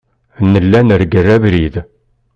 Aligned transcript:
Nella 0.51 0.79
nergel 0.81 1.27
abrid. 1.35 1.75